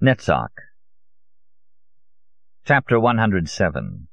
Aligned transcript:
Netzach 0.00 0.52
Chapter 2.64 3.00
107 3.00 4.06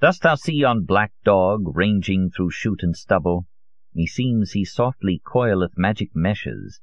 Dost 0.00 0.22
thou 0.22 0.34
see 0.34 0.54
yon 0.54 0.84
black 0.84 1.12
dog 1.22 1.76
ranging 1.76 2.30
through 2.30 2.50
shoot 2.50 2.82
and 2.82 2.96
stubble? 2.96 3.46
Meseems 3.94 4.50
he 4.50 4.64
softly 4.64 5.22
coileth 5.24 5.78
magic 5.78 6.16
meshes, 6.16 6.80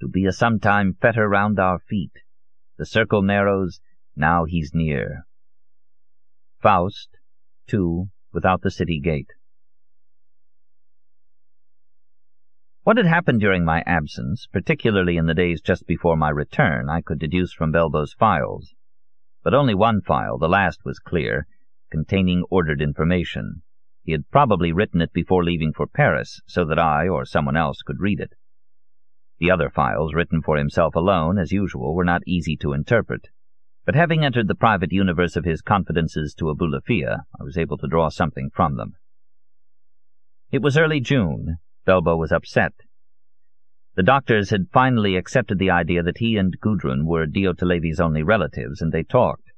to 0.00 0.08
be 0.08 0.26
a 0.26 0.32
sometime 0.32 0.94
fetter 1.00 1.28
round 1.28 1.60
our 1.60 1.78
feet. 1.78 2.24
The 2.76 2.86
circle 2.86 3.22
narrows, 3.22 3.78
now 4.16 4.44
he's 4.44 4.72
near. 4.74 5.28
Faust, 6.58 7.18
2, 7.68 8.08
without 8.32 8.62
the 8.62 8.70
city 8.72 8.98
gate. 8.98 9.30
What 12.86 12.98
had 12.98 13.06
happened 13.06 13.40
during 13.40 13.64
my 13.64 13.82
absence, 13.84 14.46
particularly 14.46 15.16
in 15.16 15.26
the 15.26 15.34
days 15.34 15.60
just 15.60 15.88
before 15.88 16.16
my 16.16 16.30
return, 16.30 16.88
I 16.88 17.00
could 17.00 17.18
deduce 17.18 17.52
from 17.52 17.72
Belbo's 17.72 18.12
files. 18.12 18.76
But 19.42 19.54
only 19.54 19.74
one 19.74 20.02
file, 20.02 20.38
the 20.38 20.48
last, 20.48 20.84
was 20.84 21.00
clear, 21.00 21.48
containing 21.90 22.44
ordered 22.48 22.80
information. 22.80 23.62
He 24.04 24.12
had 24.12 24.30
probably 24.30 24.70
written 24.70 25.00
it 25.00 25.12
before 25.12 25.42
leaving 25.42 25.72
for 25.72 25.88
Paris, 25.88 26.40
so 26.46 26.64
that 26.64 26.78
I 26.78 27.08
or 27.08 27.24
someone 27.24 27.56
else 27.56 27.82
could 27.82 27.98
read 27.98 28.20
it. 28.20 28.34
The 29.40 29.50
other 29.50 29.68
files, 29.68 30.14
written 30.14 30.40
for 30.40 30.56
himself 30.56 30.94
alone, 30.94 31.38
as 31.38 31.50
usual, 31.50 31.92
were 31.92 32.04
not 32.04 32.22
easy 32.24 32.56
to 32.58 32.72
interpret. 32.72 33.30
But 33.84 33.96
having 33.96 34.24
entered 34.24 34.46
the 34.46 34.54
private 34.54 34.92
universe 34.92 35.34
of 35.34 35.44
his 35.44 35.60
confidences 35.60 36.34
to 36.34 36.50
Abulafia, 36.54 37.24
I 37.40 37.42
was 37.42 37.58
able 37.58 37.78
to 37.78 37.88
draw 37.88 38.10
something 38.10 38.50
from 38.54 38.76
them. 38.76 38.94
It 40.52 40.62
was 40.62 40.78
early 40.78 41.00
June. 41.00 41.58
Belbo 41.86 42.16
was 42.16 42.32
upset. 42.32 42.72
The 43.94 44.02
doctors 44.02 44.50
had 44.50 44.70
finally 44.72 45.16
accepted 45.16 45.58
the 45.58 45.70
idea 45.70 46.02
that 46.02 46.18
he 46.18 46.36
and 46.36 46.58
Gudrun 46.60 47.06
were 47.06 47.26
Diotalevi's 47.26 48.00
only 48.00 48.22
relatives, 48.22 48.82
and 48.82 48.92
they 48.92 49.02
talked. 49.02 49.52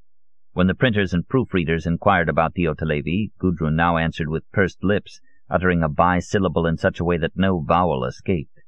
When 0.53 0.67
the 0.67 0.75
printers 0.75 1.13
and 1.13 1.27
proofreaders 1.27 1.85
inquired 1.85 2.29
about 2.29 2.53
Diotalevi, 2.53 3.31
Gudrun 3.39 3.75
now 3.75 3.97
answered 3.97 4.29
with 4.29 4.49
pursed 4.51 4.83
lips, 4.83 5.19
uttering 5.49 5.83
a 5.83 5.89
bisyllable 5.89 6.65
in 6.65 6.77
such 6.77 6.99
a 6.99 7.03
way 7.03 7.17
that 7.17 7.35
no 7.35 7.59
vowel 7.59 8.05
escaped. 8.05 8.61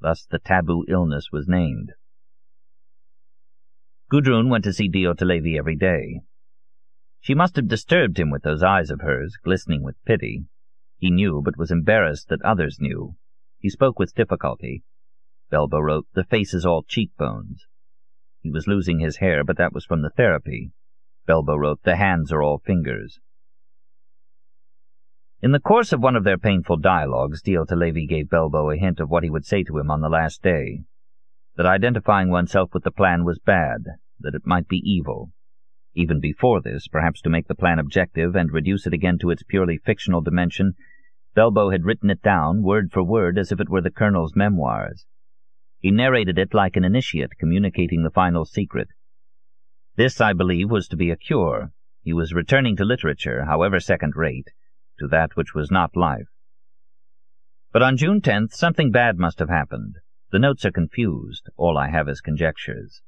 Thus 0.00 0.26
the 0.26 0.38
taboo 0.38 0.84
illness 0.88 1.28
was 1.30 1.46
named. 1.46 1.92
Gudrun 4.10 4.48
went 4.48 4.64
to 4.64 4.72
see 4.72 4.88
Diotalevi 4.88 5.56
every 5.56 5.76
day. 5.76 6.20
She 7.20 7.34
must 7.34 7.56
have 7.56 7.68
disturbed 7.68 8.18
him 8.18 8.30
with 8.30 8.42
those 8.42 8.62
eyes 8.62 8.90
of 8.90 9.00
hers, 9.00 9.36
glistening 9.42 9.82
with 9.82 10.02
pity. 10.04 10.44
He 11.04 11.10
knew, 11.10 11.42
but 11.44 11.58
was 11.58 11.70
embarrassed 11.70 12.30
that 12.30 12.40
others 12.40 12.80
knew. 12.80 13.14
He 13.58 13.68
spoke 13.68 13.98
with 13.98 14.14
difficulty. 14.14 14.84
Belbo 15.52 15.78
wrote, 15.78 16.06
The 16.14 16.24
face 16.24 16.54
is 16.54 16.64
all 16.64 16.82
cheekbones. 16.82 17.66
He 18.40 18.50
was 18.50 18.66
losing 18.66 19.00
his 19.00 19.18
hair, 19.18 19.44
but 19.44 19.58
that 19.58 19.74
was 19.74 19.84
from 19.84 20.00
the 20.00 20.08
therapy. 20.08 20.72
Belbo 21.28 21.58
wrote, 21.58 21.82
The 21.82 21.96
hands 21.96 22.32
are 22.32 22.42
all 22.42 22.56
fingers. 22.56 23.20
In 25.42 25.52
the 25.52 25.60
course 25.60 25.92
of 25.92 26.00
one 26.00 26.16
of 26.16 26.24
their 26.24 26.38
painful 26.38 26.78
dialogues, 26.78 27.42
Diotalevi 27.42 28.08
gave 28.08 28.30
Belbo 28.30 28.74
a 28.74 28.78
hint 28.78 28.98
of 28.98 29.10
what 29.10 29.24
he 29.24 29.28
would 29.28 29.44
say 29.44 29.62
to 29.64 29.76
him 29.76 29.90
on 29.90 30.00
the 30.00 30.08
last 30.08 30.42
day. 30.42 30.84
That 31.56 31.66
identifying 31.66 32.30
oneself 32.30 32.72
with 32.72 32.82
the 32.82 32.90
plan 32.90 33.24
was 33.24 33.38
bad, 33.38 33.84
that 34.20 34.34
it 34.34 34.46
might 34.46 34.68
be 34.68 34.78
evil. 34.78 35.32
Even 35.92 36.18
before 36.18 36.62
this, 36.62 36.88
perhaps 36.88 37.20
to 37.20 37.28
make 37.28 37.46
the 37.46 37.54
plan 37.54 37.78
objective 37.78 38.34
and 38.34 38.50
reduce 38.50 38.86
it 38.86 38.94
again 38.94 39.18
to 39.18 39.28
its 39.28 39.42
purely 39.42 39.76
fictional 39.76 40.22
dimension, 40.22 40.74
Belbo 41.34 41.70
had 41.70 41.84
written 41.84 42.10
it 42.10 42.22
down, 42.22 42.62
word 42.62 42.92
for 42.92 43.02
word, 43.02 43.38
as 43.38 43.50
if 43.50 43.60
it 43.60 43.68
were 43.68 43.80
the 43.80 43.90
Colonel's 43.90 44.36
memoirs. 44.36 45.06
He 45.78 45.90
narrated 45.90 46.38
it 46.38 46.54
like 46.54 46.76
an 46.76 46.84
initiate 46.84 47.36
communicating 47.38 48.02
the 48.02 48.10
final 48.10 48.44
secret. 48.44 48.88
This, 49.96 50.20
I 50.20 50.32
believe, 50.32 50.70
was 50.70 50.88
to 50.88 50.96
be 50.96 51.10
a 51.10 51.16
cure. 51.16 51.72
He 52.02 52.12
was 52.12 52.34
returning 52.34 52.76
to 52.76 52.84
literature, 52.84 53.44
however 53.44 53.80
second-rate, 53.80 54.48
to 54.98 55.08
that 55.08 55.36
which 55.36 55.54
was 55.54 55.70
not 55.70 55.96
life. 55.96 56.28
But 57.72 57.82
on 57.82 57.96
June 57.96 58.20
10th, 58.20 58.52
something 58.52 58.92
bad 58.92 59.18
must 59.18 59.40
have 59.40 59.48
happened. 59.48 59.96
The 60.30 60.38
notes 60.38 60.64
are 60.64 60.70
confused. 60.70 61.48
All 61.56 61.76
I 61.76 61.88
have 61.88 62.08
is 62.08 62.20
conjectures. 62.20 63.02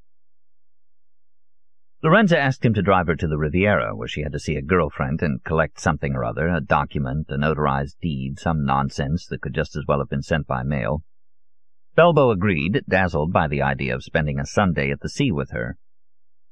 Lorenza 2.03 2.39
asked 2.39 2.65
him 2.65 2.75
to 2.75 2.83
drive 2.83 3.07
her 3.07 3.17
to 3.17 3.27
the 3.27 3.39
Riviera, 3.39 3.97
where 3.97 4.07
she 4.07 4.23
had 4.23 4.33
to 4.33 4.39
see 4.39 4.57
a 4.57 4.62
girlfriend 4.62 5.23
and 5.23 5.43
collect 5.43 5.81
something 5.81 6.15
or 6.15 6.25
other, 6.25 6.49
a 6.49 6.61
document, 6.61 7.27
a 7.31 7.39
notarized 7.39 7.99
deed, 8.01 8.39
some 8.39 8.65
nonsense 8.65 9.27
that 9.27 9.41
could 9.41 9.55
just 9.55 9.75
as 9.77 9.84
well 9.89 9.99
have 10.01 10.11
been 10.11 10.23
sent 10.23 10.47
by 10.47 10.62
mail. 10.62 11.03
Belbo 11.97 12.31
agreed, 12.31 12.83
dazzled 12.87 13.33
by 13.33 13.49
the 13.49 13.62
idea 13.62 13.95
of 13.95 14.05
spending 14.05 14.39
a 14.39 14.45
Sunday 14.45 14.91
at 14.91 15.01
the 15.01 15.09
sea 15.09 15.33
with 15.33 15.53
her. 15.53 15.79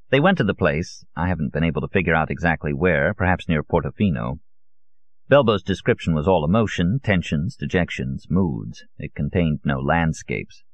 They 0.09 0.19
went 0.19 0.39
to 0.39 0.45
the 0.45 0.55
place. 0.55 1.05
I 1.15 1.29
haven't 1.29 1.53
been 1.53 1.65
able 1.65 1.83
to 1.83 1.89
figure 1.89 2.15
out 2.15 2.31
exactly 2.31 2.73
where, 2.73 3.13
perhaps 3.13 3.47
near 3.47 3.63
Portofino. 3.63 4.39
Belbo's 5.31 5.63
description 5.63 6.15
was 6.15 6.27
all 6.27 6.45
emotion, 6.45 7.01
tensions, 7.03 7.57
dejections, 7.57 8.31
moods. 8.31 8.85
It 8.97 9.15
contained 9.15 9.61
no 9.65 9.79
landscapes. 9.79 10.65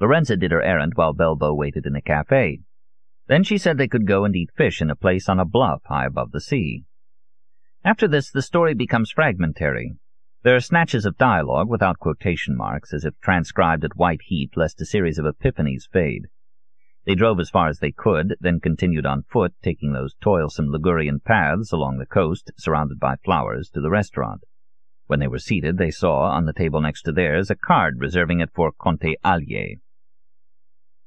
Lorenza 0.00 0.36
did 0.36 0.50
her 0.50 0.62
errand 0.62 0.92
while 0.96 1.14
Belbo 1.14 1.54
waited 1.54 1.86
in 1.86 1.94
a 1.94 2.02
cafe. 2.02 2.60
Then 3.28 3.44
she 3.44 3.58
said 3.58 3.76
they 3.76 3.88
could 3.88 4.06
go 4.06 4.24
and 4.24 4.34
eat 4.34 4.50
fish 4.56 4.80
in 4.80 4.88
a 4.88 4.96
place 4.96 5.28
on 5.28 5.38
a 5.38 5.44
bluff 5.44 5.82
high 5.84 6.06
above 6.06 6.32
the 6.32 6.40
sea. 6.40 6.84
After 7.84 8.08
this, 8.08 8.30
the 8.30 8.42
story 8.42 8.72
becomes 8.72 9.10
fragmentary. 9.10 9.92
There 10.44 10.56
are 10.56 10.60
snatches 10.60 11.04
of 11.04 11.18
dialogue 11.18 11.68
without 11.68 11.98
quotation 11.98 12.56
marks, 12.56 12.94
as 12.94 13.04
if 13.04 13.20
transcribed 13.20 13.84
at 13.84 13.96
white 13.96 14.22
heat 14.24 14.56
lest 14.56 14.80
a 14.80 14.86
series 14.86 15.18
of 15.18 15.26
epiphanies 15.26 15.86
fade. 15.92 16.28
They 17.04 17.14
drove 17.14 17.38
as 17.38 17.50
far 17.50 17.68
as 17.68 17.80
they 17.80 17.92
could, 17.92 18.34
then 18.40 18.60
continued 18.60 19.04
on 19.04 19.24
foot, 19.24 19.52
taking 19.62 19.92
those 19.92 20.14
toilsome 20.22 20.70
Ligurian 20.70 21.20
paths 21.20 21.70
along 21.70 21.98
the 21.98 22.06
coast, 22.06 22.50
surrounded 22.56 22.98
by 22.98 23.16
flowers, 23.16 23.68
to 23.70 23.80
the 23.80 23.90
restaurant. 23.90 24.42
When 25.06 25.20
they 25.20 25.28
were 25.28 25.38
seated, 25.38 25.76
they 25.76 25.90
saw, 25.90 26.30
on 26.30 26.46
the 26.46 26.52
table 26.52 26.80
next 26.80 27.02
to 27.02 27.12
theirs, 27.12 27.50
a 27.50 27.56
card 27.56 27.96
reserving 27.98 28.40
it 28.40 28.50
for 28.54 28.72
Conte 28.72 29.16
Allier. 29.22 29.76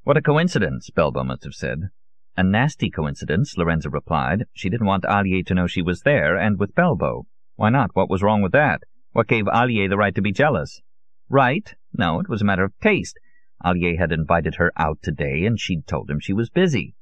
What 0.03 0.17
a 0.17 0.21
coincidence, 0.21 0.89
Belbo 0.89 1.23
must 1.25 1.43
have 1.45 1.53
said. 1.53 1.89
A 2.37 2.43
nasty 2.43 2.89
coincidence, 2.89 3.57
Lorenza 3.57 3.89
replied. 3.89 4.45
She 4.53 4.69
didn't 4.69 4.87
want 4.87 5.05
Allier 5.05 5.43
to 5.43 5.53
know 5.53 5.67
she 5.67 5.81
was 5.81 6.01
there, 6.01 6.37
and 6.37 6.57
with 6.57 6.73
Belbo. 6.73 7.25
Why 7.55 7.69
not? 7.69 7.91
What 7.93 8.09
was 8.09 8.23
wrong 8.23 8.41
with 8.41 8.53
that? 8.53 8.83
What 9.11 9.27
gave 9.27 9.47
Allier 9.49 9.89
the 9.89 9.97
right 9.97 10.15
to 10.15 10.21
be 10.21 10.31
jealous? 10.31 10.81
Right? 11.29 11.73
No, 11.93 12.19
it 12.19 12.29
was 12.29 12.41
a 12.41 12.45
matter 12.45 12.63
of 12.63 12.73
taste. 12.79 13.19
Allier 13.63 13.97
had 13.97 14.11
invited 14.11 14.55
her 14.55 14.71
out 14.77 14.99
today, 15.01 15.45
and 15.45 15.59
she'd 15.59 15.85
told 15.85 16.09
him 16.09 16.19
she 16.19 16.33
was 16.33 16.49
busy. 16.49 16.95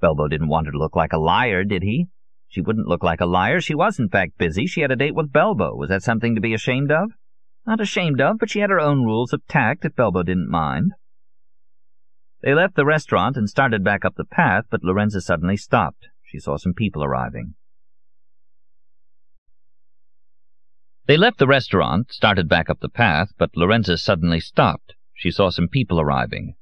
Belbo 0.00 0.28
didn't 0.28 0.48
want 0.48 0.66
her 0.66 0.72
to 0.72 0.78
look 0.78 0.94
like 0.94 1.12
a 1.12 1.18
liar, 1.18 1.64
did 1.64 1.82
he? 1.82 2.06
She 2.46 2.60
wouldn't 2.60 2.86
look 2.86 3.02
like 3.02 3.20
a 3.20 3.26
liar. 3.26 3.60
She 3.60 3.74
was, 3.74 3.98
in 3.98 4.08
fact, 4.08 4.38
busy. 4.38 4.66
She 4.66 4.82
had 4.82 4.92
a 4.92 4.96
date 4.96 5.14
with 5.14 5.32
Belbo. 5.32 5.76
Was 5.76 5.88
that 5.88 6.04
something 6.04 6.36
to 6.36 6.40
be 6.40 6.54
ashamed 6.54 6.92
of? 6.92 7.10
Not 7.66 7.80
ashamed 7.80 8.20
of, 8.20 8.38
but 8.38 8.50
she 8.50 8.60
had 8.60 8.70
her 8.70 8.78
own 8.78 9.02
rules 9.04 9.32
of 9.32 9.44
tact 9.48 9.84
if 9.84 9.96
Belbo 9.96 10.24
didn't 10.24 10.48
mind. 10.48 10.92
They 12.44 12.52
left 12.52 12.76
the 12.76 12.84
restaurant 12.84 13.38
and 13.38 13.48
started 13.48 13.82
back 13.82 14.04
up 14.04 14.16
the 14.16 14.24
path, 14.26 14.66
but 14.70 14.84
Lorenza 14.84 15.22
suddenly 15.22 15.56
stopped. 15.56 16.08
She 16.22 16.38
saw 16.38 16.58
some 16.58 16.74
people 16.74 17.02
arriving. 17.02 17.54
They 21.06 21.16
left 21.16 21.38
the 21.38 21.46
restaurant, 21.46 22.12
started 22.12 22.46
back 22.46 22.68
up 22.68 22.80
the 22.80 22.90
path, 22.90 23.32
but 23.38 23.56
Lorenza 23.56 23.96
suddenly 23.96 24.40
stopped. 24.40 24.92
She 25.14 25.30
saw 25.30 25.48
some 25.48 25.68
people 25.68 25.98
arriving. 25.98 26.56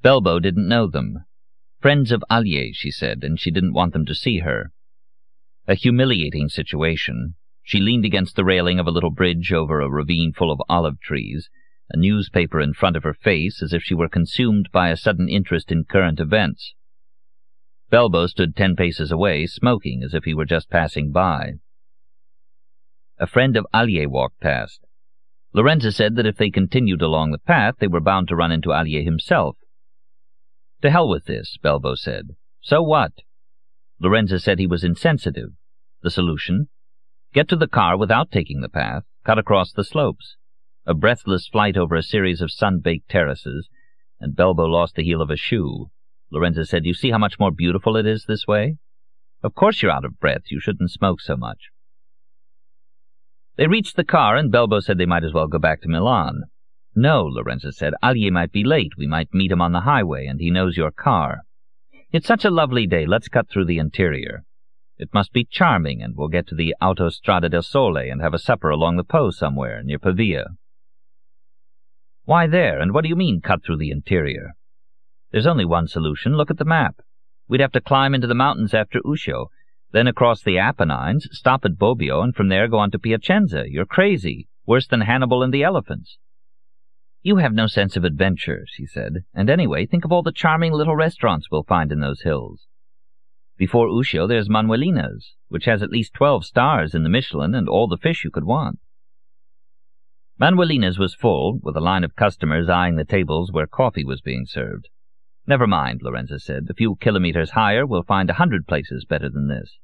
Belbo 0.00 0.40
didn't 0.40 0.68
know 0.68 0.86
them. 0.86 1.24
Friends 1.80 2.12
of 2.12 2.22
Allier, 2.30 2.72
she 2.72 2.92
said, 2.92 3.24
and 3.24 3.40
she 3.40 3.50
didn't 3.50 3.74
want 3.74 3.94
them 3.94 4.06
to 4.06 4.14
see 4.14 4.38
her. 4.40 4.70
A 5.66 5.74
humiliating 5.74 6.48
situation. 6.48 7.34
She 7.64 7.80
leaned 7.80 8.04
against 8.04 8.36
the 8.36 8.44
railing 8.44 8.78
of 8.78 8.86
a 8.86 8.92
little 8.92 9.10
bridge 9.10 9.52
over 9.52 9.80
a 9.80 9.90
ravine 9.90 10.32
full 10.32 10.52
of 10.52 10.62
olive 10.68 11.00
trees, 11.00 11.50
a 11.90 11.96
newspaper 11.96 12.60
in 12.60 12.72
front 12.72 12.96
of 12.96 13.02
her 13.02 13.14
face 13.14 13.62
as 13.62 13.72
if 13.72 13.82
she 13.82 13.94
were 13.94 14.08
consumed 14.08 14.68
by 14.72 14.88
a 14.88 14.96
sudden 14.96 15.28
interest 15.28 15.70
in 15.70 15.84
current 15.84 16.18
events. 16.18 16.74
Belbo 17.90 18.26
stood 18.26 18.56
ten 18.56 18.74
paces 18.74 19.12
away, 19.12 19.46
smoking 19.46 20.02
as 20.02 20.14
if 20.14 20.24
he 20.24 20.34
were 20.34 20.46
just 20.46 20.70
passing 20.70 21.12
by. 21.12 21.54
A 23.18 23.26
friend 23.26 23.56
of 23.56 23.66
Allier 23.72 24.08
walked 24.08 24.40
past. 24.40 24.80
Lorenza 25.52 25.92
said 25.92 26.16
that 26.16 26.26
if 26.26 26.36
they 26.36 26.50
continued 26.50 27.02
along 27.02 27.30
the 27.30 27.38
path, 27.38 27.76
they 27.78 27.86
were 27.86 28.00
bound 28.00 28.28
to 28.28 28.36
run 28.36 28.50
into 28.50 28.72
Allier 28.72 29.02
himself. 29.02 29.56
To 30.82 30.90
hell 30.90 31.08
with 31.08 31.26
this, 31.26 31.56
Belbo 31.62 31.96
said. 31.96 32.30
So 32.60 32.82
what? 32.82 33.12
Lorenza 34.00 34.40
said 34.40 34.58
he 34.58 34.66
was 34.66 34.82
insensitive. 34.82 35.50
The 36.02 36.10
solution? 36.10 36.68
Get 37.32 37.48
to 37.48 37.56
the 37.56 37.68
car 37.68 37.96
without 37.96 38.32
taking 38.32 38.62
the 38.62 38.68
path, 38.68 39.04
cut 39.24 39.38
across 39.38 39.70
the 39.70 39.84
slopes 39.84 40.36
a 40.86 40.94
breathless 40.94 41.48
flight 41.48 41.76
over 41.76 41.94
a 41.94 42.02
series 42.02 42.40
of 42.40 42.50
sun-baked 42.50 43.08
terraces, 43.08 43.68
and 44.20 44.36
Belbo 44.36 44.66
lost 44.66 44.94
the 44.94 45.02
heel 45.02 45.22
of 45.22 45.30
a 45.30 45.36
shoe. 45.36 45.90
Lorenza 46.30 46.64
said, 46.66 46.84
You 46.84 46.94
see 46.94 47.10
how 47.10 47.18
much 47.18 47.38
more 47.38 47.50
beautiful 47.50 47.96
it 47.96 48.06
is 48.06 48.24
this 48.26 48.46
way? 48.46 48.76
Of 49.42 49.54
course 49.54 49.82
you're 49.82 49.92
out 49.92 50.04
of 50.04 50.18
breath. 50.18 50.50
You 50.50 50.60
shouldn't 50.60 50.90
smoke 50.90 51.20
so 51.20 51.36
much. 51.36 51.58
They 53.56 53.66
reached 53.66 53.96
the 53.96 54.04
car, 54.04 54.36
and 54.36 54.52
Belbo 54.52 54.82
said 54.82 54.98
they 54.98 55.06
might 55.06 55.24
as 55.24 55.32
well 55.32 55.46
go 55.46 55.58
back 55.58 55.80
to 55.82 55.88
Milan. 55.88 56.44
No, 56.94 57.24
Lorenza 57.24 57.72
said. 57.72 57.94
Allier 58.02 58.30
might 58.30 58.52
be 58.52 58.64
late. 58.64 58.92
We 58.96 59.06
might 59.06 59.32
meet 59.32 59.52
him 59.52 59.60
on 59.60 59.72
the 59.72 59.82
highway, 59.82 60.26
and 60.26 60.40
he 60.40 60.50
knows 60.50 60.76
your 60.76 60.90
car. 60.90 61.42
It's 62.12 62.26
such 62.26 62.44
a 62.44 62.50
lovely 62.50 62.86
day. 62.86 63.06
Let's 63.06 63.28
cut 63.28 63.48
through 63.48 63.66
the 63.66 63.78
interior. 63.78 64.44
It 64.96 65.12
must 65.12 65.32
be 65.32 65.44
charming, 65.44 66.02
and 66.02 66.14
we'll 66.16 66.28
get 66.28 66.46
to 66.48 66.54
the 66.54 66.74
Autostrada 66.80 67.50
del 67.50 67.62
Sole 67.62 67.96
and 67.96 68.22
have 68.22 68.34
a 68.34 68.38
supper 68.38 68.70
along 68.70 68.96
the 68.96 69.04
Po 69.04 69.30
somewhere, 69.30 69.82
near 69.82 69.98
Pavia. 69.98 70.46
Why 72.24 72.46
there, 72.46 72.80
and 72.80 72.92
what 72.92 73.02
do 73.02 73.08
you 73.08 73.16
mean, 73.16 73.40
cut 73.42 73.64
through 73.64 73.78
the 73.78 73.90
interior? 73.90 74.54
There's 75.30 75.46
only 75.46 75.64
one 75.64 75.88
solution. 75.88 76.36
Look 76.36 76.50
at 76.50 76.58
the 76.58 76.64
map. 76.64 76.96
We'd 77.48 77.60
have 77.60 77.72
to 77.72 77.80
climb 77.80 78.14
into 78.14 78.26
the 78.26 78.34
mountains 78.34 78.72
after 78.72 79.00
Uscio, 79.00 79.48
then 79.92 80.06
across 80.06 80.42
the 80.42 80.58
Apennines, 80.58 81.28
stop 81.30 81.64
at 81.64 81.78
Bobbio, 81.78 82.22
and 82.22 82.34
from 82.34 82.48
there 82.48 82.66
go 82.66 82.78
on 82.78 82.90
to 82.92 82.98
Piacenza. 82.98 83.64
You're 83.68 83.84
crazy. 83.84 84.48
Worse 84.66 84.86
than 84.86 85.02
Hannibal 85.02 85.42
and 85.42 85.52
the 85.52 85.62
elephants. 85.62 86.18
You 87.22 87.36
have 87.36 87.52
no 87.52 87.66
sense 87.66 87.96
of 87.96 88.04
adventure, 88.04 88.64
she 88.66 88.86
said, 88.86 89.24
and 89.34 89.50
anyway, 89.50 89.86
think 89.86 90.04
of 90.04 90.12
all 90.12 90.22
the 90.22 90.32
charming 90.32 90.72
little 90.72 90.96
restaurants 90.96 91.50
we'll 91.50 91.62
find 91.62 91.92
in 91.92 92.00
those 92.00 92.22
hills. 92.22 92.66
Before 93.56 93.88
Uscio 93.88 94.26
there's 94.26 94.50
Manuelina's, 94.50 95.34
which 95.48 95.66
has 95.66 95.82
at 95.82 95.90
least 95.90 96.14
twelve 96.14 96.44
stars 96.44 96.94
in 96.94 97.02
the 97.02 97.08
Michelin 97.08 97.54
and 97.54 97.68
all 97.68 97.86
the 97.86 97.96
fish 97.96 98.24
you 98.24 98.30
could 98.30 98.44
want. 98.44 98.78
Manuelina's 100.36 100.98
was 100.98 101.14
full, 101.14 101.60
with 101.62 101.76
a 101.76 101.80
line 101.80 102.02
of 102.02 102.16
customers 102.16 102.68
eyeing 102.68 102.96
the 102.96 103.04
tables 103.04 103.52
where 103.52 103.68
coffee 103.68 104.04
was 104.04 104.20
being 104.20 104.46
served. 104.46 104.88
Never 105.46 105.68
mind, 105.68 106.00
Lorenza 106.02 106.40
said. 106.40 106.66
A 106.68 106.74
few 106.74 106.96
kilometers 106.96 107.50
higher 107.50 107.86
we'll 107.86 108.02
find 108.02 108.28
a 108.28 108.34
hundred 108.34 108.66
places 108.66 109.04
better 109.04 109.28
than 109.30 109.46
this. 109.46 109.78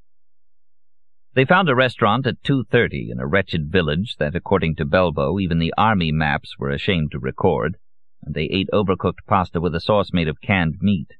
They 1.34 1.44
found 1.44 1.68
a 1.68 1.76
restaurant 1.76 2.26
at 2.26 2.42
2.30 2.42 3.12
in 3.12 3.20
a 3.20 3.28
wretched 3.28 3.70
village 3.70 4.16
that, 4.18 4.34
according 4.34 4.74
to 4.76 4.84
Belbo, 4.84 5.40
even 5.40 5.60
the 5.60 5.72
army 5.78 6.10
maps 6.10 6.58
were 6.58 6.70
ashamed 6.70 7.12
to 7.12 7.20
record, 7.20 7.76
and 8.24 8.34
they 8.34 8.46
ate 8.46 8.68
overcooked 8.72 9.24
pasta 9.28 9.60
with 9.60 9.76
a 9.76 9.80
sauce 9.80 10.12
made 10.12 10.26
of 10.26 10.40
canned 10.40 10.78
meat. 10.80 11.12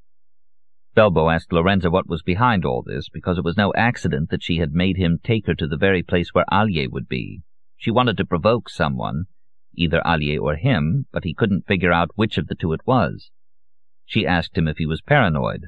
Belbo 0.97 1.32
asked 1.32 1.53
Lorenza 1.53 1.88
what 1.88 2.09
was 2.09 2.25
behind 2.25 2.65
all 2.65 2.82
this, 2.82 3.09
because 3.09 3.38
it 3.38 3.44
was 3.44 3.56
no 3.56 3.73
accident 3.77 4.31
that 4.31 4.43
she 4.43 4.56
had 4.56 4.73
made 4.73 4.97
him 4.97 5.21
take 5.23 5.47
her 5.47 5.55
to 5.55 5.69
the 5.69 5.77
very 5.77 6.03
place 6.03 6.31
where 6.35 6.44
Allier 6.50 6.88
would 6.91 7.06
be. 7.06 7.43
She 7.81 7.91
wanted 7.91 8.19
to 8.19 8.27
provoke 8.27 8.69
someone, 8.69 9.25
either 9.75 10.06
Allier 10.06 10.38
or 10.38 10.56
him, 10.56 11.06
but 11.12 11.25
he 11.25 11.32
couldn't 11.32 11.67
figure 11.67 11.91
out 11.91 12.11
which 12.15 12.37
of 12.37 12.47
the 12.47 12.55
two 12.55 12.75
it 12.75 12.87
was. 12.87 13.31
She 14.05 14.27
asked 14.27 14.59
him 14.59 14.69
if 14.69 14.77
he 14.77 14.85
was 14.85 15.00
paranoid. 15.00 15.65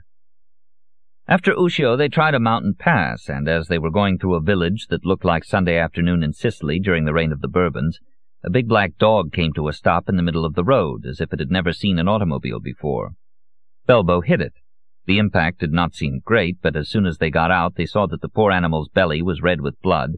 After 1.27 1.55
Uscio 1.55 1.97
they 1.97 2.11
tried 2.11 2.35
a 2.35 2.39
mountain 2.39 2.75
pass, 2.79 3.31
and 3.31 3.49
as 3.49 3.69
they 3.69 3.79
were 3.79 3.91
going 3.91 4.19
through 4.19 4.35
a 4.35 4.43
village 4.43 4.89
that 4.89 5.07
looked 5.07 5.25
like 5.25 5.43
Sunday 5.43 5.79
afternoon 5.79 6.23
in 6.23 6.35
Sicily 6.35 6.79
during 6.79 7.07
the 7.07 7.15
reign 7.15 7.33
of 7.33 7.41
the 7.41 7.49
Bourbons, 7.49 7.99
a 8.45 8.51
big 8.51 8.69
black 8.69 8.99
dog 8.99 9.33
came 9.33 9.55
to 9.55 9.69
a 9.69 9.73
stop 9.73 10.07
in 10.07 10.17
the 10.17 10.23
middle 10.23 10.45
of 10.45 10.53
the 10.53 10.65
road, 10.65 11.07
as 11.07 11.19
if 11.19 11.33
it 11.33 11.39
had 11.39 11.51
never 11.51 11.73
seen 11.73 11.99
an 11.99 12.09
automobile 12.09 12.61
before. 12.61 13.13
Belbo 13.89 14.21
hit 14.21 14.43
it. 14.43 14.53
The 15.07 15.17
impact 15.17 15.61
did 15.61 15.73
not 15.73 15.95
seem 15.95 16.21
great, 16.23 16.59
but 16.61 16.77
as 16.77 16.91
soon 16.91 17.07
as 17.07 17.17
they 17.17 17.31
got 17.31 17.51
out 17.51 17.77
they 17.77 17.87
saw 17.87 18.07
that 18.09 18.21
the 18.21 18.29
poor 18.29 18.53
animal's 18.53 18.91
belly 18.91 19.23
was 19.23 19.41
red 19.41 19.63
with 19.63 19.81
blood, 19.81 20.17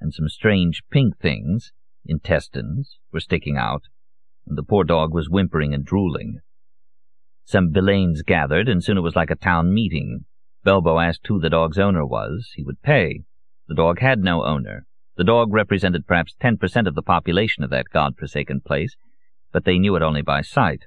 and 0.00 0.12
some 0.14 0.28
strange 0.28 0.82
pink 0.90 1.18
things, 1.18 1.72
intestines, 2.06 2.98
were 3.12 3.20
sticking 3.20 3.56
out, 3.56 3.82
and 4.46 4.56
the 4.56 4.62
poor 4.62 4.84
dog 4.84 5.12
was 5.12 5.28
whimpering 5.28 5.74
and 5.74 5.84
drooling. 5.84 6.38
Some 7.44 7.72
villeins 7.72 8.22
gathered, 8.24 8.68
and 8.68 8.82
soon 8.82 8.96
it 8.96 9.02
was 9.02 9.16
like 9.16 9.30
a 9.30 9.36
town 9.36 9.74
meeting. 9.74 10.24
Belbo 10.64 11.02
asked 11.02 11.26
who 11.26 11.40
the 11.40 11.50
dog's 11.50 11.78
owner 11.78 12.06
was. 12.06 12.52
He 12.54 12.62
would 12.62 12.82
pay. 12.82 13.22
The 13.68 13.74
dog 13.74 14.00
had 14.00 14.20
no 14.20 14.44
owner. 14.44 14.86
The 15.16 15.24
dog 15.24 15.52
represented 15.52 16.06
perhaps 16.06 16.34
ten 16.40 16.56
percent 16.56 16.86
of 16.86 16.94
the 16.94 17.02
population 17.02 17.64
of 17.64 17.70
that 17.70 17.90
god-forsaken 17.92 18.62
place, 18.66 18.96
but 19.52 19.64
they 19.64 19.78
knew 19.78 19.96
it 19.96 20.02
only 20.02 20.22
by 20.22 20.42
sight. 20.42 20.84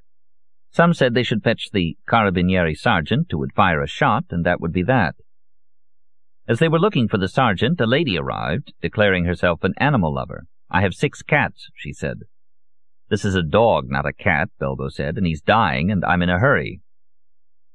Some 0.71 0.93
said 0.93 1.13
they 1.13 1.23
should 1.23 1.43
fetch 1.43 1.69
the 1.71 1.97
carabinieri 2.09 2.75
sergeant, 2.75 3.27
who 3.29 3.37
would 3.39 3.53
fire 3.53 3.81
a 3.81 3.87
shot, 3.87 4.25
and 4.31 4.43
that 4.45 4.59
would 4.59 4.73
be 4.73 4.83
that. 4.83 5.15
As 6.47 6.59
they 6.59 6.67
were 6.67 6.79
looking 6.79 7.07
for 7.07 7.17
the 7.17 7.29
sergeant, 7.29 7.79
a 7.79 7.85
lady 7.85 8.17
arrived, 8.17 8.73
declaring 8.81 9.25
herself 9.25 9.63
an 9.63 9.73
animal 9.77 10.13
lover. 10.13 10.43
I 10.69 10.81
have 10.81 10.93
six 10.93 11.21
cats, 11.21 11.69
she 11.75 11.93
said. 11.93 12.19
This 13.09 13.23
is 13.23 13.35
a 13.35 13.43
dog, 13.43 13.85
not 13.89 14.05
a 14.05 14.13
cat, 14.13 14.49
Belbo 14.59 14.91
said, 14.91 15.17
and 15.17 15.25
he's 15.25 15.41
dying, 15.41 15.91
and 15.91 16.03
I'm 16.03 16.21
in 16.21 16.29
a 16.29 16.39
hurry. 16.39 16.81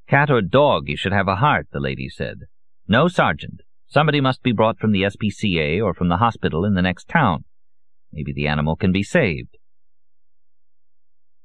Cat 0.07 0.31
or 0.31 0.43
dog, 0.43 0.89
you 0.89 0.97
should 0.97 1.13
have 1.13 1.29
a 1.29 1.37
heart, 1.37 1.69
the 1.71 1.81
lady 1.81 2.09
said. 2.09 2.41
No, 2.87 3.09
Sergeant. 3.09 3.61
Somebody 3.87 4.21
must 4.21 4.43
be 4.43 4.53
brought 4.53 4.79
from 4.79 4.93
the 4.93 5.03
SPCA 5.03 5.83
or 5.83 5.95
from 5.95 6.09
the 6.09 6.19
hospital 6.19 6.65
in 6.65 6.75
the 6.75 6.83
next 6.83 7.09
town. 7.09 7.45
Maybe 8.13 8.33
the 8.33 8.47
animal 8.47 8.77
can 8.77 8.93
be 8.93 9.03
saved. 9.03 9.57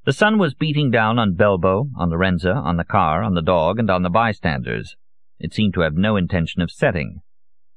The 0.05 0.13
sun 0.13 0.37
was 0.37 0.53
beating 0.53 0.91
down 0.91 1.19
on 1.19 1.35
Belbo, 1.35 1.89
on 1.97 2.09
Lorenza, 2.09 2.53
on 2.53 2.75
the 2.75 2.83
car, 2.83 3.23
on 3.23 3.33
the 3.33 3.41
dog, 3.41 3.79
and 3.79 3.89
on 3.89 4.03
the 4.03 4.09
bystanders. 4.09 4.97
It 5.44 5.54
seemed 5.54 5.75
to 5.75 5.81
have 5.81 5.94
no 5.94 6.16
intention 6.16 6.62
of 6.62 6.72
setting. 6.72 7.19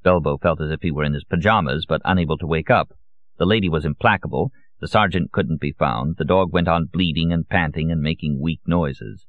Belbo 0.04 0.40
felt 0.40 0.60
as 0.62 0.70
if 0.70 0.80
he 0.82 0.92
were 0.92 1.04
in 1.04 1.14
his 1.14 1.24
pajamas, 1.24 1.84
but 1.86 2.00
unable 2.04 2.38
to 2.38 2.46
wake 2.46 2.70
up. 2.70 2.94
The 3.38 3.44
lady 3.44 3.68
was 3.68 3.84
implacable. 3.84 4.52
The 4.80 4.88
sergeant 4.88 5.32
couldn't 5.32 5.60
be 5.60 5.72
found. 5.72 6.16
The 6.16 6.24
dog 6.24 6.52
went 6.52 6.68
on 6.68 6.90
bleeding 6.92 7.32
and 7.32 7.48
panting 7.48 7.90
and 7.90 8.00
making 8.00 8.40
weak 8.40 8.60
noises. 8.66 9.26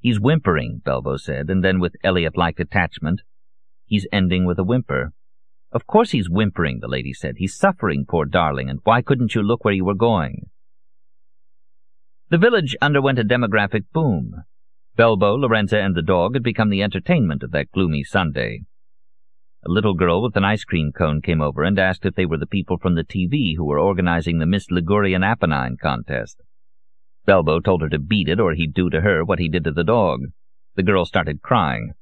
He's 0.00 0.20
whimpering, 0.20 0.82
Belbo 0.84 1.18
said, 1.18 1.48
and 1.48 1.64
then 1.64 1.78
with 1.78 1.94
Eliot-like 2.02 2.58
attachment, 2.58 3.22
He's 3.86 4.08
ending 4.10 4.44
with 4.44 4.58
a 4.58 4.64
whimper. 4.64 5.12
Of 5.70 5.86
course 5.86 6.10
he's 6.10 6.28
whimpering, 6.28 6.80
the 6.80 6.88
lady 6.88 7.12
said. 7.12 7.36
He's 7.38 7.56
suffering, 7.56 8.04
poor 8.04 8.24
darling, 8.24 8.68
and 8.68 8.80
why 8.82 9.00
couldn't 9.00 9.36
you 9.36 9.42
look 9.42 9.64
where 9.64 9.74
you 9.74 9.84
were 9.84 9.94
going? 9.94 10.50
The 12.30 12.38
village 12.38 12.74
underwent 12.82 13.20
a 13.20 13.24
demographic 13.24 13.84
boom. 13.92 14.42
Belbo, 14.96 15.38
Lorenza, 15.38 15.78
and 15.78 15.94
the 15.94 16.00
dog 16.00 16.34
had 16.34 16.42
become 16.42 16.70
the 16.70 16.82
entertainment 16.82 17.42
of 17.42 17.50
that 17.50 17.70
gloomy 17.70 18.02
Sunday. 18.02 18.62
A 19.62 19.70
little 19.70 19.92
girl 19.92 20.22
with 20.22 20.36
an 20.36 20.44
ice 20.44 20.64
cream 20.64 20.90
cone 20.90 21.20
came 21.20 21.42
over 21.42 21.64
and 21.64 21.78
asked 21.78 22.06
if 22.06 22.14
they 22.14 22.24
were 22.24 22.38
the 22.38 22.46
people 22.46 22.78
from 22.78 22.94
the 22.94 23.04
TV 23.04 23.56
who 23.56 23.66
were 23.66 23.78
organizing 23.78 24.38
the 24.38 24.46
Miss 24.46 24.70
Ligurian 24.70 25.22
Apennine 25.22 25.76
contest. 25.76 26.40
Belbo 27.26 27.62
told 27.62 27.82
her 27.82 27.90
to 27.90 27.98
beat 27.98 28.28
it 28.28 28.40
or 28.40 28.54
he'd 28.54 28.72
do 28.72 28.88
to 28.88 29.02
her 29.02 29.22
what 29.22 29.38
he 29.38 29.50
did 29.50 29.64
to 29.64 29.70
the 29.70 29.84
dog. 29.84 30.20
The 30.76 30.82
girl 30.82 31.04
started 31.04 31.42
crying. 31.42 31.92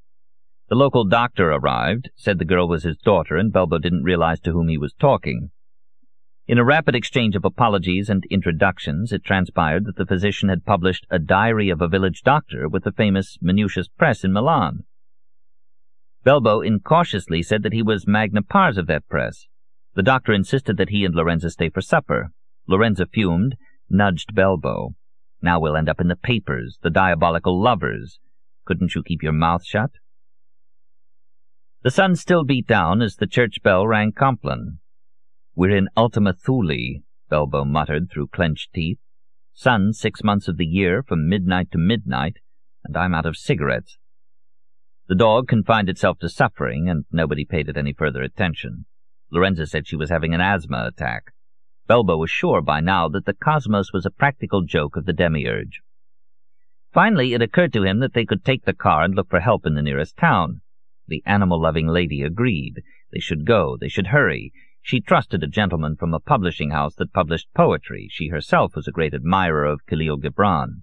The 0.68 0.76
local 0.76 1.04
doctor 1.04 1.50
arrived, 1.50 2.10
said 2.14 2.38
the 2.38 2.44
girl 2.44 2.68
was 2.68 2.84
his 2.84 2.98
daughter, 2.98 3.36
and 3.36 3.52
Belbo 3.52 3.80
didn't 3.80 4.04
realize 4.04 4.38
to 4.40 4.52
whom 4.52 4.68
he 4.68 4.78
was 4.78 4.94
talking. 4.94 5.50
In 6.46 6.58
a 6.58 6.64
rapid 6.64 6.94
exchange 6.94 7.36
of 7.36 7.44
apologies 7.46 8.10
and 8.10 8.26
introductions, 8.30 9.12
it 9.12 9.24
transpired 9.24 9.86
that 9.86 9.96
the 9.96 10.04
physician 10.04 10.50
had 10.50 10.66
published 10.66 11.06
a 11.08 11.18
diary 11.18 11.70
of 11.70 11.80
a 11.80 11.88
village 11.88 12.20
doctor 12.22 12.68
with 12.68 12.84
the 12.84 12.92
famous 12.92 13.38
Manutius 13.40 13.88
Press 13.88 14.24
in 14.24 14.32
Milan. 14.32 14.84
Belbo 16.22 16.60
incautiously 16.60 17.42
said 17.42 17.62
that 17.62 17.72
he 17.72 17.82
was 17.82 18.06
magna 18.06 18.42
pars 18.42 18.76
of 18.76 18.86
that 18.88 19.08
press. 19.08 19.46
The 19.94 20.02
doctor 20.02 20.34
insisted 20.34 20.76
that 20.76 20.90
he 20.90 21.06
and 21.06 21.14
Lorenza 21.14 21.48
stay 21.48 21.70
for 21.70 21.80
supper. 21.80 22.28
Lorenza 22.68 23.06
fumed, 23.06 23.56
nudged 23.88 24.34
Belbo. 24.34 24.90
Now 25.40 25.58
we'll 25.58 25.76
end 25.76 25.88
up 25.88 26.00
in 26.00 26.08
the 26.08 26.16
papers, 26.16 26.78
the 26.82 26.90
diabolical 26.90 27.58
lovers. 27.58 28.18
Couldn't 28.66 28.94
you 28.94 29.02
keep 29.02 29.22
your 29.22 29.32
mouth 29.32 29.64
shut? 29.64 29.92
The 31.82 31.90
sun 31.90 32.16
still 32.16 32.44
beat 32.44 32.66
down 32.66 33.00
as 33.00 33.16
the 33.16 33.26
church 33.26 33.62
bell 33.62 33.86
rang 33.86 34.12
Compline. 34.12 34.78
We're 35.56 35.76
in 35.76 35.88
Ultima 35.96 36.32
Thule, 36.32 37.02
Belbo 37.30 37.64
muttered 37.64 38.10
through 38.10 38.26
clenched 38.28 38.72
teeth. 38.74 38.98
Sun 39.52 39.92
six 39.92 40.24
months 40.24 40.48
of 40.48 40.56
the 40.56 40.66
year 40.66 41.00
from 41.00 41.28
midnight 41.28 41.70
to 41.70 41.78
midnight, 41.78 42.38
and 42.82 42.96
I'm 42.96 43.14
out 43.14 43.24
of 43.24 43.36
cigarettes. 43.36 43.96
The 45.06 45.14
dog 45.14 45.46
confined 45.46 45.88
itself 45.88 46.18
to 46.20 46.28
suffering, 46.28 46.88
and 46.88 47.04
nobody 47.12 47.44
paid 47.44 47.68
it 47.68 47.76
any 47.76 47.92
further 47.92 48.20
attention. 48.20 48.86
Lorenza 49.30 49.66
said 49.66 49.86
she 49.86 49.94
was 49.94 50.10
having 50.10 50.34
an 50.34 50.40
asthma 50.40 50.86
attack. 50.88 51.32
Belbo 51.88 52.18
was 52.18 52.30
sure 52.30 52.60
by 52.60 52.80
now 52.80 53.08
that 53.10 53.24
the 53.24 53.34
cosmos 53.34 53.92
was 53.92 54.04
a 54.04 54.10
practical 54.10 54.62
joke 54.62 54.96
of 54.96 55.04
the 55.04 55.12
demiurge. 55.12 55.82
Finally, 56.92 57.32
it 57.32 57.42
occurred 57.42 57.72
to 57.74 57.84
him 57.84 58.00
that 58.00 58.12
they 58.12 58.24
could 58.24 58.44
take 58.44 58.64
the 58.64 58.72
car 58.72 59.04
and 59.04 59.14
look 59.14 59.30
for 59.30 59.38
help 59.38 59.66
in 59.66 59.74
the 59.74 59.82
nearest 59.82 60.16
town. 60.16 60.62
The 61.06 61.22
animal-loving 61.26 61.86
lady 61.86 62.22
agreed. 62.22 62.82
They 63.12 63.20
should 63.20 63.46
go. 63.46 63.76
They 63.80 63.88
should 63.88 64.08
hurry. 64.08 64.52
She 64.86 65.00
trusted 65.00 65.42
a 65.42 65.46
gentleman 65.46 65.96
from 65.96 66.12
a 66.12 66.20
publishing 66.20 66.68
house 66.68 66.94
that 66.96 67.14
published 67.14 67.48
poetry. 67.54 68.06
She 68.10 68.28
herself 68.28 68.76
was 68.76 68.86
a 68.86 68.92
great 68.92 69.14
admirer 69.14 69.64
of 69.64 69.86
Khalil 69.86 70.18
Gibran. 70.18 70.82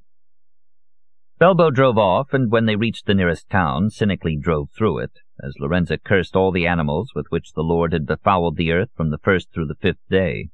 Belbo 1.40 1.70
drove 1.70 2.00
off, 2.00 2.34
and 2.34 2.50
when 2.50 2.66
they 2.66 2.76
reached 2.76 3.06
the 3.06 3.14
nearest 3.14 3.48
town, 3.48 3.92
cynically 3.92 4.36
drove 4.36 4.72
through 4.72 4.98
it, 4.98 5.20
as 5.44 5.54
Lorenza 5.60 6.00
cursed 6.00 6.36
all 6.36 6.52
the 6.52 6.66
animals 6.66 7.12
with 7.14 7.28
which 7.30 7.54
the 7.54 7.62
Lord 7.62 7.94
had 7.94 8.08
befouled 8.08 8.58
the 8.58 8.72
earth 8.72 8.90
from 8.96 9.12
the 9.12 9.20
first 9.20 9.54
through 9.54 9.68
the 9.68 9.76
fifth 9.76 10.02
day. 10.10 10.50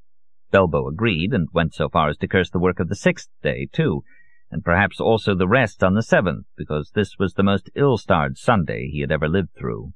Belbo 0.52 0.86
agreed, 0.86 1.34
and 1.34 1.48
went 1.54 1.74
so 1.74 1.88
far 1.88 2.10
as 2.10 2.18
to 2.18 2.28
curse 2.28 2.50
the 2.50 2.60
work 2.60 2.82
of 2.82 2.90
the 2.90 2.96
sixth 2.96 3.30
day, 3.42 3.70
too, 3.72 4.04
and 4.52 4.62
perhaps 4.62 5.00
also 5.00 5.34
the 5.34 5.48
rest 5.48 5.86
on 5.86 5.94
the 5.94 6.04
seventh, 6.04 6.48
because 6.58 6.92
this 6.94 7.18
was 7.18 7.36
the 7.36 7.44
most 7.44 7.70
ill-starred 7.76 8.38
Sunday 8.38 8.90
he 8.90 9.00
had 9.00 9.12
ever 9.14 9.30
lived 9.30 9.54
through. 9.58 9.94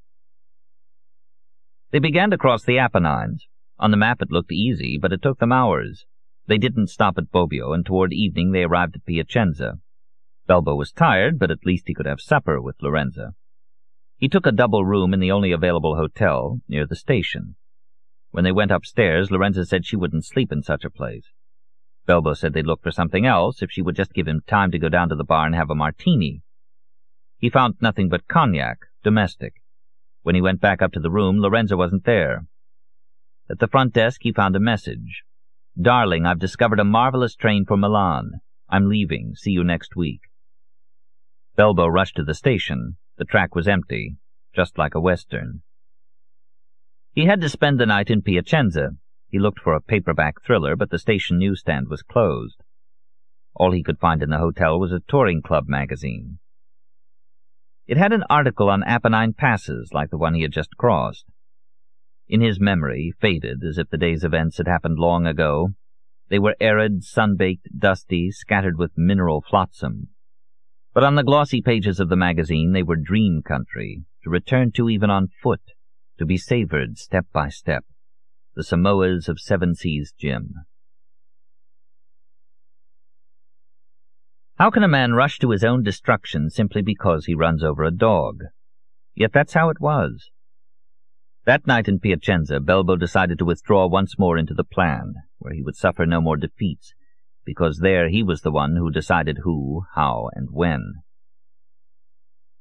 They 1.91 1.99
began 1.99 2.31
to 2.31 2.37
cross 2.37 2.63
the 2.63 2.77
Apennines. 2.77 3.47
On 3.77 3.91
the 3.91 3.97
map 3.97 4.21
it 4.21 4.31
looked 4.31 4.51
easy, 4.51 4.97
but 4.97 5.11
it 5.11 5.21
took 5.21 5.39
them 5.39 5.51
hours. 5.51 6.05
They 6.47 6.57
didn't 6.57 6.87
stop 6.87 7.17
at 7.17 7.31
Bobbio, 7.31 7.73
and 7.73 7.85
toward 7.85 8.13
evening 8.13 8.51
they 8.51 8.63
arrived 8.63 8.95
at 8.95 9.05
Piacenza. 9.05 9.73
Belbo 10.47 10.75
was 10.75 10.91
tired, 10.91 11.37
but 11.37 11.51
at 11.51 11.65
least 11.65 11.87
he 11.87 11.93
could 11.93 12.05
have 12.05 12.21
supper 12.21 12.61
with 12.61 12.81
Lorenza. 12.81 13.33
He 14.17 14.29
took 14.29 14.45
a 14.45 14.51
double 14.51 14.85
room 14.85 15.13
in 15.13 15.19
the 15.19 15.31
only 15.31 15.51
available 15.51 15.95
hotel, 15.95 16.61
near 16.67 16.87
the 16.87 16.95
station. 16.95 17.55
When 18.31 18.45
they 18.45 18.51
went 18.51 18.71
upstairs, 18.71 19.29
Lorenza 19.29 19.65
said 19.65 19.85
she 19.85 19.97
wouldn't 19.97 20.25
sleep 20.25 20.51
in 20.51 20.63
such 20.63 20.85
a 20.85 20.89
place. 20.89 21.25
Belbo 22.07 22.33
said 22.35 22.53
they'd 22.53 22.65
look 22.65 22.81
for 22.81 22.91
something 22.91 23.25
else 23.25 23.61
if 23.61 23.69
she 23.69 23.81
would 23.81 23.95
just 23.95 24.13
give 24.13 24.27
him 24.27 24.41
time 24.47 24.71
to 24.71 24.79
go 24.79 24.87
down 24.87 25.09
to 25.09 25.15
the 25.15 25.25
bar 25.25 25.45
and 25.45 25.55
have 25.55 25.69
a 25.69 25.75
martini. 25.75 26.41
He 27.37 27.49
found 27.49 27.75
nothing 27.81 28.07
but 28.07 28.27
cognac, 28.27 28.77
domestic. 29.03 29.60
When 30.23 30.35
he 30.35 30.41
went 30.41 30.61
back 30.61 30.81
up 30.81 30.91
to 30.93 30.99
the 30.99 31.11
room, 31.11 31.39
Lorenza 31.39 31.75
wasn't 31.75 32.05
there. 32.05 32.45
At 33.49 33.59
the 33.59 33.67
front 33.67 33.93
desk 33.93 34.21
he 34.23 34.31
found 34.31 34.55
a 34.55 34.59
message. 34.59 35.23
Darling, 35.79 36.25
I've 36.25 36.39
discovered 36.39 36.79
a 36.79 36.83
marvelous 36.83 37.35
train 37.35 37.65
for 37.65 37.77
Milan. 37.77 38.41
I'm 38.69 38.87
leaving. 38.87 39.33
See 39.35 39.51
you 39.51 39.63
next 39.63 39.95
week. 39.95 40.21
Belbo 41.57 41.87
rushed 41.87 42.15
to 42.17 42.23
the 42.23 42.33
station. 42.33 42.97
The 43.17 43.25
track 43.25 43.55
was 43.55 43.67
empty, 43.67 44.15
just 44.55 44.77
like 44.77 44.95
a 44.95 45.01
western. 45.01 45.63
He 47.13 47.25
had 47.25 47.41
to 47.41 47.49
spend 47.49 47.79
the 47.79 47.85
night 47.85 48.09
in 48.09 48.21
Piacenza. 48.21 48.91
He 49.27 49.39
looked 49.39 49.59
for 49.59 49.73
a 49.73 49.81
paperback 49.81 50.41
thriller, 50.41 50.75
but 50.75 50.91
the 50.91 50.99
station 50.99 51.37
newsstand 51.39 51.87
was 51.89 52.03
closed. 52.03 52.63
All 53.53 53.71
he 53.71 53.83
could 53.83 53.99
find 53.99 54.21
in 54.23 54.29
the 54.29 54.37
hotel 54.37 54.79
was 54.79 54.91
a 54.91 55.01
touring 55.07 55.41
club 55.41 55.67
magazine. 55.67 56.39
It 57.91 57.97
had 57.97 58.13
an 58.13 58.23
article 58.29 58.69
on 58.69 58.83
Apennine 58.83 59.33
passes, 59.33 59.89
like 59.91 60.11
the 60.11 60.17
one 60.17 60.33
he 60.33 60.43
had 60.43 60.53
just 60.53 60.77
crossed. 60.77 61.25
In 62.25 62.39
his 62.39 62.57
memory, 62.57 63.11
faded 63.19 63.65
as 63.67 63.77
if 63.77 63.89
the 63.89 63.97
day's 63.97 64.23
events 64.23 64.59
had 64.59 64.67
happened 64.69 64.97
long 64.97 65.25
ago, 65.27 65.71
they 66.29 66.39
were 66.39 66.55
arid, 66.61 67.03
sun-baked, 67.03 67.67
dusty, 67.77 68.31
scattered 68.31 68.77
with 68.77 68.93
mineral 68.95 69.41
flotsam. 69.41 70.07
But 70.93 71.03
on 71.03 71.15
the 71.15 71.23
glossy 71.25 71.61
pages 71.61 71.99
of 71.99 72.07
the 72.07 72.15
magazine 72.15 72.71
they 72.71 72.81
were 72.81 72.95
dream 72.95 73.41
country, 73.45 74.05
to 74.23 74.29
return 74.29 74.71
to 74.75 74.89
even 74.89 75.09
on 75.09 75.27
foot, 75.27 75.73
to 76.17 76.25
be 76.25 76.37
savored 76.37 76.97
step 76.97 77.25
by 77.33 77.49
step, 77.49 77.83
the 78.55 78.63
Samoas 78.63 79.27
of 79.27 79.37
Seven 79.37 79.75
Seas 79.75 80.13
Jim. 80.17 80.53
How 84.61 84.69
can 84.69 84.83
a 84.83 84.87
man 84.87 85.13
rush 85.13 85.39
to 85.39 85.49
his 85.49 85.63
own 85.63 85.81
destruction 85.81 86.51
simply 86.51 86.83
because 86.83 87.25
he 87.25 87.33
runs 87.33 87.63
over 87.63 87.83
a 87.83 87.89
dog? 87.89 88.43
Yet 89.15 89.33
that's 89.33 89.53
how 89.53 89.71
it 89.71 89.81
was. 89.81 90.29
That 91.45 91.65
night 91.65 91.87
in 91.87 91.99
Piacenza, 91.99 92.59
Belbo 92.59 92.95
decided 92.95 93.39
to 93.39 93.45
withdraw 93.45 93.87
once 93.87 94.19
more 94.19 94.37
into 94.37 94.53
the 94.53 94.63
plan, 94.63 95.15
where 95.39 95.55
he 95.55 95.63
would 95.63 95.75
suffer 95.75 96.05
no 96.05 96.21
more 96.21 96.37
defeats, 96.37 96.93
because 97.43 97.79
there 97.79 98.07
he 98.09 98.21
was 98.21 98.41
the 98.41 98.51
one 98.51 98.75
who 98.75 98.91
decided 98.91 99.39
who, 99.41 99.85
how, 99.95 100.29
and 100.35 100.49
when. 100.51 100.93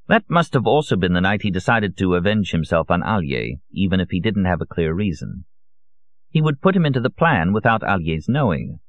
That 0.09 0.25
must 0.27 0.55
have 0.55 0.67
also 0.67 0.97
been 0.97 1.13
the 1.13 1.21
night 1.21 1.43
he 1.43 1.51
decided 1.51 1.99
to 1.99 2.15
avenge 2.15 2.53
himself 2.53 2.91
on 2.91 3.03
Allier, 3.03 3.57
even 3.75 4.01
if 4.01 4.09
he 4.09 4.21
didn't 4.21 4.47
have 4.47 4.63
a 4.63 4.73
clear 4.75 4.95
reason. 4.95 5.45
He 6.31 6.41
would 6.41 6.63
put 6.63 6.75
him 6.75 6.87
into 6.87 7.01
the 7.01 7.11
plan 7.11 7.53
without 7.53 7.83
Allier's 7.83 8.25
knowing. 8.27 8.81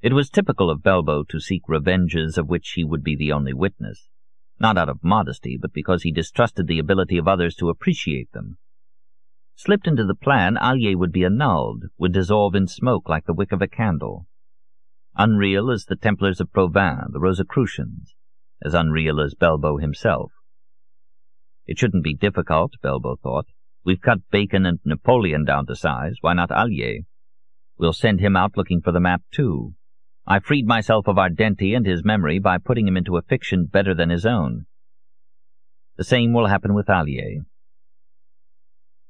It 0.00 0.12
was 0.12 0.30
typical 0.30 0.70
of 0.70 0.80
Belbo 0.80 1.24
to 1.28 1.40
seek 1.40 1.62
revenges 1.68 2.38
of 2.38 2.48
which 2.48 2.70
he 2.76 2.84
would 2.84 3.02
be 3.02 3.16
the 3.16 3.32
only 3.32 3.52
witness, 3.52 4.08
not 4.60 4.78
out 4.78 4.88
of 4.88 5.02
modesty, 5.02 5.58
but 5.60 5.72
because 5.72 6.04
he 6.04 6.12
distrusted 6.12 6.68
the 6.68 6.78
ability 6.78 7.18
of 7.18 7.26
others 7.26 7.56
to 7.56 7.68
appreciate 7.68 8.30
them. 8.30 8.58
Slipped 9.56 9.88
into 9.88 10.04
the 10.04 10.14
plan, 10.14 10.56
Allier 10.56 10.96
would 10.96 11.10
be 11.10 11.24
annulled, 11.24 11.86
would 11.98 12.12
dissolve 12.12 12.54
in 12.54 12.68
smoke 12.68 13.08
like 13.08 13.26
the 13.26 13.34
wick 13.34 13.50
of 13.50 13.60
a 13.60 13.66
candle. 13.66 14.28
Unreal 15.16 15.68
as 15.68 15.86
the 15.86 15.96
Templars 15.96 16.40
of 16.40 16.52
Provins, 16.52 17.12
the 17.12 17.18
Rosicrucians, 17.18 18.14
as 18.64 18.74
unreal 18.74 19.20
as 19.20 19.34
Belbo 19.34 19.80
himself. 19.80 20.30
It 21.66 21.76
shouldn't 21.76 22.04
be 22.04 22.14
difficult, 22.14 22.74
Belbo 22.84 23.18
thought. 23.20 23.46
We've 23.84 24.00
cut 24.00 24.30
Bacon 24.30 24.64
and 24.64 24.78
Napoleon 24.84 25.44
down 25.44 25.66
to 25.66 25.74
size. 25.74 26.18
Why 26.20 26.34
not 26.34 26.52
Allier? 26.52 27.00
We'll 27.76 27.92
send 27.92 28.20
him 28.20 28.36
out 28.36 28.56
looking 28.56 28.80
for 28.80 28.92
the 28.92 29.00
map, 29.00 29.22
too. 29.34 29.74
I 30.30 30.40
freed 30.40 30.66
myself 30.66 31.08
of 31.08 31.16
Ardenti 31.16 31.74
and 31.74 31.86
his 31.86 32.04
memory 32.04 32.38
by 32.38 32.58
putting 32.58 32.86
him 32.86 32.98
into 32.98 33.16
a 33.16 33.22
fiction 33.22 33.64
better 33.64 33.94
than 33.94 34.10
his 34.10 34.26
own. 34.26 34.66
The 35.96 36.04
same 36.04 36.34
will 36.34 36.48
happen 36.48 36.74
with 36.74 36.90
Allier. 36.90 37.46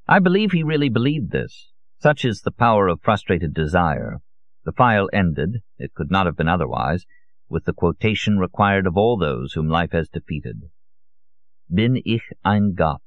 I 0.06 0.20
believe 0.20 0.52
he 0.52 0.62
really 0.62 0.88
believed 0.88 1.32
this. 1.32 1.72
Such 2.00 2.24
is 2.24 2.42
the 2.42 2.52
power 2.52 2.86
of 2.86 3.00
frustrated 3.02 3.52
desire. 3.52 4.18
The 4.64 4.70
file 4.70 5.08
ended, 5.12 5.62
it 5.76 5.92
could 5.92 6.08
not 6.08 6.26
have 6.26 6.36
been 6.36 6.48
otherwise, 6.48 7.04
with 7.48 7.64
the 7.64 7.72
quotation 7.72 8.38
required 8.38 8.86
of 8.86 8.96
all 8.96 9.18
those 9.18 9.54
whom 9.54 9.68
life 9.68 9.90
has 9.90 10.08
defeated. 10.08 10.70
Bin 11.68 12.00
ich 12.06 12.30
ein 12.44 12.74
Gott, 12.74 13.02